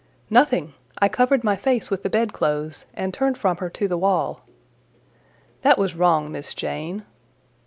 [0.31, 4.41] "Nothing: I covered my face with the bedclothes, and turned from her to the wall."
[5.61, 7.03] "That was wrong, Miss Jane."